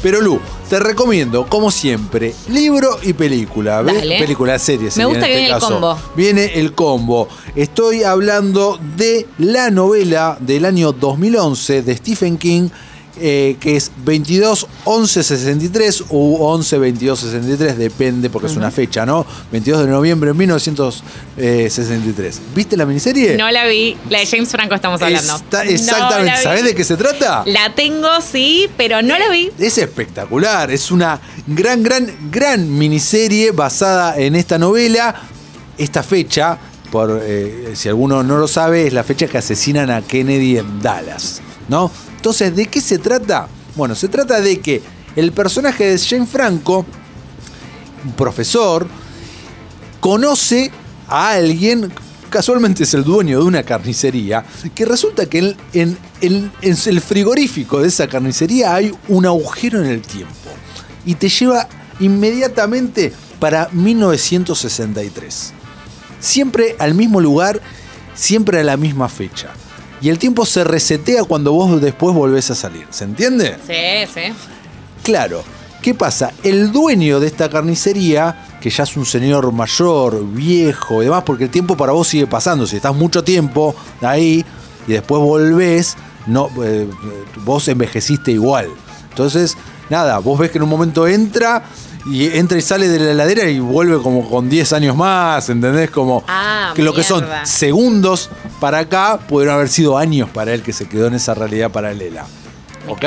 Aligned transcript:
Pero 0.00 0.20
Lu, 0.20 0.38
te 0.70 0.78
recomiendo, 0.78 1.46
como 1.48 1.72
siempre, 1.72 2.32
libro 2.50 3.00
y 3.02 3.14
película. 3.14 3.82
¿ves? 3.82 3.96
Dale. 3.96 4.20
Película, 4.20 4.56
serie. 4.56 4.90
Me 4.94 5.04
gusta 5.06 5.26
en 5.26 5.32
que 5.32 5.32
este 5.32 5.40
viene 5.40 5.46
el 5.46 5.52
caso. 5.54 5.68
combo. 5.72 5.98
Viene 6.14 6.44
el 6.54 6.72
combo. 6.72 7.28
Estoy 7.56 8.04
hablando 8.04 8.78
de 8.96 9.26
la 9.38 9.72
novela 9.72 10.38
del 10.40 10.66
año 10.66 10.92
2011 10.92 11.82
de 11.82 11.96
Stephen 11.96 12.38
King, 12.38 12.68
eh, 13.20 13.56
que 13.60 13.76
es 13.76 13.90
22 14.04 14.66
11 14.84 15.22
63 15.22 16.04
u 16.10 16.36
11 16.40 16.78
22 16.78 17.20
63, 17.20 17.78
depende 17.78 18.30
porque 18.30 18.46
es 18.48 18.56
una 18.56 18.70
fecha, 18.70 19.04
¿no? 19.06 19.24
22 19.52 19.84
de 19.84 19.90
noviembre 19.90 20.28
de 20.30 20.34
1963. 20.34 22.40
¿Viste 22.54 22.76
la 22.76 22.86
miniserie? 22.86 23.36
No 23.36 23.50
la 23.50 23.66
vi. 23.66 23.96
La 24.10 24.18
de 24.20 24.26
James 24.26 24.48
Franco 24.48 24.74
estamos 24.74 25.00
hablando. 25.02 25.36
Está- 25.36 25.64
No 25.64 25.70
exactamente. 25.70 26.42
¿Sabés 26.42 26.64
de 26.64 26.74
qué 26.74 26.84
se 26.84 26.96
trata? 26.96 27.42
La 27.46 27.74
tengo, 27.74 28.08
sí, 28.20 28.68
pero 28.76 29.02
no 29.02 29.18
la 29.18 29.28
vi. 29.30 29.50
Es 29.58 29.78
espectacular, 29.78 30.70
es 30.70 30.90
una 30.90 31.20
gran, 31.46 31.82
gran, 31.82 32.30
gran 32.30 32.76
miniserie 32.78 33.50
basada 33.52 34.18
en 34.18 34.36
esta 34.36 34.58
novela. 34.58 35.14
Esta 35.76 36.02
fecha, 36.02 36.58
por 36.90 37.20
eh, 37.22 37.72
si 37.74 37.88
alguno 37.88 38.22
no 38.24 38.36
lo 38.38 38.48
sabe, 38.48 38.86
es 38.88 38.92
la 38.92 39.04
fecha 39.04 39.26
que 39.28 39.38
asesinan 39.38 39.90
a 39.90 40.02
Kennedy 40.02 40.58
en 40.58 40.82
Dallas, 40.82 41.40
¿no? 41.68 41.90
Entonces, 42.18 42.54
¿de 42.54 42.66
qué 42.66 42.80
se 42.80 42.98
trata? 42.98 43.46
Bueno, 43.76 43.94
se 43.94 44.08
trata 44.08 44.40
de 44.40 44.58
que 44.58 44.82
el 45.14 45.30
personaje 45.30 45.84
de 45.86 45.98
James 45.98 46.28
Franco, 46.28 46.84
un 48.04 48.12
profesor, 48.14 48.88
conoce 50.00 50.72
a 51.06 51.30
alguien, 51.30 51.92
casualmente 52.28 52.82
es 52.82 52.92
el 52.94 53.04
dueño 53.04 53.38
de 53.38 53.44
una 53.44 53.62
carnicería, 53.62 54.44
que 54.74 54.84
resulta 54.84 55.26
que 55.26 55.54
en- 55.72 55.96
en 56.20 56.50
el 56.86 57.00
frigorífico 57.00 57.80
de 57.80 57.86
esa 57.88 58.08
carnicería 58.08 58.74
hay 58.74 58.92
un 59.06 59.24
agujero 59.24 59.78
en 59.80 59.86
el 59.90 60.02
tiempo. 60.02 60.34
Y 61.06 61.14
te 61.14 61.28
lleva 61.28 61.68
inmediatamente 62.00 63.12
para 63.38 63.68
1963. 63.72 65.52
Siempre 66.18 66.74
al 66.80 66.94
mismo 66.94 67.20
lugar, 67.20 67.60
siempre 68.14 68.58
a 68.58 68.64
la 68.64 68.76
misma 68.76 69.08
fecha. 69.08 69.50
Y 70.00 70.08
el 70.10 70.18
tiempo 70.18 70.46
se 70.46 70.64
resetea 70.64 71.24
cuando 71.24 71.52
vos 71.52 71.80
después 71.80 72.14
volvés 72.14 72.50
a 72.50 72.54
salir. 72.54 72.86
¿Se 72.90 73.04
entiende? 73.04 73.56
Sí, 73.66 74.10
sí. 74.14 74.32
Claro, 75.02 75.42
¿qué 75.82 75.94
pasa? 75.94 76.32
El 76.42 76.70
dueño 76.72 77.18
de 77.20 77.26
esta 77.26 77.48
carnicería, 77.50 78.46
que 78.60 78.70
ya 78.70 78.84
es 78.84 78.96
un 78.96 79.06
señor 79.06 79.50
mayor, 79.52 80.24
viejo 80.24 81.02
y 81.02 81.06
demás, 81.06 81.24
porque 81.24 81.44
el 81.44 81.50
tiempo 81.50 81.76
para 81.76 81.92
vos 81.92 82.06
sigue 82.08 82.26
pasando. 82.26 82.66
Si 82.66 82.76
estás 82.76 82.94
mucho 82.94 83.24
tiempo 83.24 83.74
ahí 84.00 84.44
y 84.86 84.92
después 84.92 85.20
volvés, 85.20 85.96
no, 86.26 86.48
eh, 86.62 86.88
vos 87.44 87.66
envejeciste 87.68 88.30
igual. 88.32 88.68
Entonces, 89.10 89.56
nada, 89.90 90.18
vos 90.18 90.38
ves 90.38 90.50
que 90.50 90.58
en 90.58 90.64
un 90.64 90.70
momento 90.70 91.08
entra 91.08 91.64
y 92.06 92.26
entra 92.36 92.56
y 92.56 92.62
sale 92.62 92.88
de 92.88 92.98
la 93.00 93.10
heladera 93.10 93.48
y 93.50 93.58
vuelve 93.58 94.00
como 94.00 94.28
con 94.30 94.48
10 94.48 94.72
años 94.74 94.96
más, 94.96 95.48
¿entendés? 95.48 95.90
Como 95.90 96.22
Ah, 96.28 96.72
que 96.74 96.82
lo 96.82 96.94
que 96.94 97.02
son 97.02 97.24
segundos 97.44 98.30
para 98.60 98.80
acá 98.80 99.18
pudieron 99.28 99.54
haber 99.56 99.68
sido 99.68 99.96
años 99.96 100.28
para 100.30 100.52
él 100.52 100.62
que 100.62 100.72
se 100.72 100.88
quedó 100.88 101.06
en 101.06 101.14
esa 101.14 101.34
realidad 101.34 101.70
paralela. 101.70 102.26
¿Ok? 102.88 103.04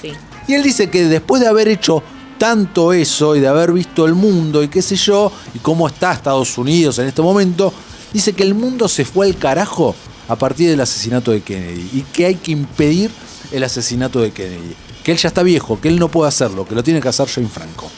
Sí. 0.00 0.12
Y 0.46 0.54
él 0.54 0.62
dice 0.62 0.90
que 0.90 1.04
después 1.04 1.40
de 1.40 1.48
haber 1.48 1.68
hecho 1.68 2.02
tanto 2.38 2.92
eso 2.92 3.36
y 3.36 3.40
de 3.40 3.48
haber 3.48 3.72
visto 3.72 4.06
el 4.06 4.14
mundo 4.14 4.62
y 4.62 4.68
qué 4.68 4.82
sé 4.82 4.96
yo, 4.96 5.32
y 5.54 5.58
cómo 5.58 5.88
está 5.88 6.12
Estados 6.12 6.58
Unidos 6.58 6.98
en 6.98 7.06
este 7.06 7.22
momento, 7.22 7.72
dice 8.12 8.32
que 8.32 8.42
el 8.42 8.54
mundo 8.54 8.88
se 8.88 9.04
fue 9.04 9.26
al 9.26 9.36
carajo 9.36 9.94
a 10.28 10.36
partir 10.36 10.68
del 10.68 10.80
asesinato 10.80 11.30
de 11.30 11.42
Kennedy 11.42 11.90
y 11.92 12.00
que 12.02 12.26
hay 12.26 12.34
que 12.36 12.52
impedir 12.52 13.10
el 13.52 13.64
asesinato 13.64 14.20
de 14.20 14.32
Kennedy. 14.32 14.74
Que 15.02 15.12
él 15.12 15.18
ya 15.18 15.28
está 15.28 15.42
viejo, 15.42 15.80
que 15.80 15.88
él 15.88 15.98
no 15.98 16.08
puede 16.08 16.28
hacerlo, 16.28 16.66
que 16.66 16.74
lo 16.74 16.82
tiene 16.82 17.00
que 17.00 17.08
hacer 17.08 17.28
Jane 17.28 17.48
Franco. 17.48 17.90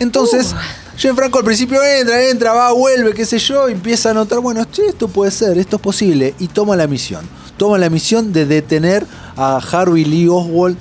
Entonces, 0.00 0.52
Jane 0.52 0.83
Franco 0.96 1.38
al 1.38 1.44
principio 1.44 1.82
entra, 1.82 2.28
entra, 2.28 2.52
va, 2.52 2.72
vuelve, 2.72 3.12
qué 3.14 3.26
sé 3.26 3.38
yo, 3.38 3.68
empieza 3.68 4.10
a 4.10 4.14
notar, 4.14 4.38
bueno, 4.40 4.62
esto 4.62 5.08
puede 5.08 5.30
ser, 5.30 5.58
esto 5.58 5.76
es 5.76 5.82
posible, 5.82 6.34
y 6.38 6.48
toma 6.48 6.76
la 6.76 6.86
misión. 6.86 7.28
Toma 7.56 7.78
la 7.78 7.90
misión 7.90 8.32
de 8.32 8.46
detener 8.46 9.06
a 9.36 9.56
Harvey 9.56 10.04
Lee 10.04 10.28
Oswald 10.28 10.76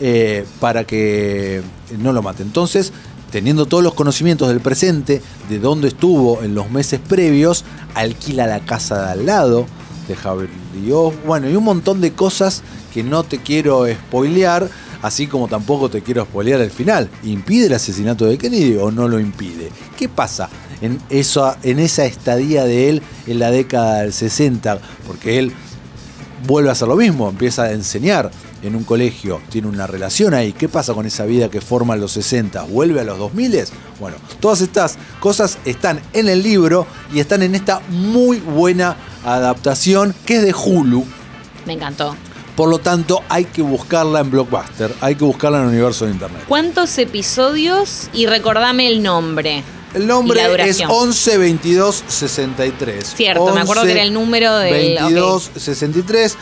eh, 0.00 0.46
para 0.60 0.84
que 0.84 1.62
no 1.98 2.12
lo 2.12 2.22
mate. 2.22 2.42
Entonces, 2.42 2.92
teniendo 3.30 3.66
todos 3.66 3.82
los 3.82 3.94
conocimientos 3.94 4.48
del 4.48 4.60
presente, 4.60 5.22
de 5.48 5.58
dónde 5.58 5.88
estuvo 5.88 6.42
en 6.42 6.54
los 6.54 6.70
meses 6.70 7.00
previos, 7.00 7.64
alquila 7.94 8.46
la 8.46 8.60
casa 8.60 9.06
de 9.06 9.12
al 9.12 9.26
lado 9.26 9.66
de 10.08 10.14
Harvey 10.22 10.48
Lee 10.74 10.92
Oswald, 10.92 11.26
bueno, 11.26 11.50
y 11.50 11.56
un 11.56 11.64
montón 11.64 12.00
de 12.00 12.12
cosas 12.12 12.62
que 12.92 13.02
no 13.02 13.24
te 13.24 13.38
quiero 13.38 13.86
spoilear, 13.88 14.68
así 15.04 15.26
como 15.26 15.48
tampoco 15.48 15.90
te 15.90 16.00
quiero 16.00 16.24
spoilear 16.24 16.62
el 16.62 16.70
final. 16.70 17.10
¿Impide 17.24 17.66
el 17.66 17.74
asesinato 17.74 18.24
de 18.24 18.38
Kennedy 18.38 18.76
o 18.76 18.90
no 18.90 19.06
lo 19.06 19.20
impide? 19.20 19.70
¿Qué 19.98 20.08
pasa 20.08 20.48
en, 20.80 20.98
eso, 21.10 21.54
en 21.62 21.78
esa 21.78 22.06
estadía 22.06 22.64
de 22.64 22.88
él 22.88 23.02
en 23.26 23.38
la 23.38 23.50
década 23.50 24.00
del 24.00 24.14
60? 24.14 24.78
Porque 25.06 25.38
él 25.38 25.52
vuelve 26.46 26.70
a 26.70 26.72
hacer 26.72 26.88
lo 26.88 26.96
mismo, 26.96 27.28
empieza 27.28 27.64
a 27.64 27.72
enseñar 27.72 28.30
en 28.62 28.74
un 28.74 28.84
colegio, 28.84 29.42
tiene 29.50 29.68
una 29.68 29.86
relación 29.86 30.32
ahí. 30.32 30.54
¿Qué 30.54 30.70
pasa 30.70 30.94
con 30.94 31.04
esa 31.04 31.26
vida 31.26 31.50
que 31.50 31.60
forma 31.60 31.96
los 31.96 32.12
60? 32.12 32.62
¿Vuelve 32.62 33.02
a 33.02 33.04
los 33.04 33.18
2000? 33.18 33.62
Bueno, 34.00 34.16
todas 34.40 34.62
estas 34.62 34.96
cosas 35.20 35.58
están 35.66 36.00
en 36.14 36.30
el 36.30 36.42
libro 36.42 36.86
y 37.12 37.20
están 37.20 37.42
en 37.42 37.54
esta 37.54 37.80
muy 37.90 38.38
buena 38.38 38.96
adaptación 39.22 40.14
que 40.24 40.36
es 40.36 40.42
de 40.44 40.54
Hulu. 40.54 41.04
Me 41.66 41.74
encantó. 41.74 42.16
Por 42.56 42.68
lo 42.68 42.78
tanto, 42.78 43.22
hay 43.28 43.46
que 43.46 43.62
buscarla 43.62 44.20
en 44.20 44.30
Blockbuster, 44.30 44.94
hay 45.00 45.16
que 45.16 45.24
buscarla 45.24 45.58
en 45.58 45.64
el 45.64 45.70
universo 45.70 46.04
de 46.06 46.12
Internet. 46.12 46.42
¿Cuántos 46.46 46.96
episodios? 46.98 48.08
Y 48.12 48.26
recordame 48.26 48.86
el 48.86 49.02
nombre. 49.02 49.64
El 49.92 50.06
nombre 50.08 50.40
es 50.42 50.48
duración. 50.50 50.90
11 50.92 51.38
22 51.38 52.04
63. 52.08 53.14
Cierto, 53.16 53.54
me 53.54 53.60
acuerdo 53.60 53.84
que 53.84 53.92
era 53.92 54.02
el 54.02 54.12
número 54.12 54.56
del- 54.58 54.72
22 54.98 55.50
63. 55.56 56.36